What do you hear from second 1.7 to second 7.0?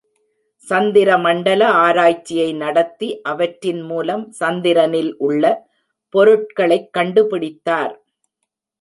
ஆராய்ச்சியை நடத்தி அவற்றின் மூலம் சந்திரனில் உள்ள பொருட்களைக்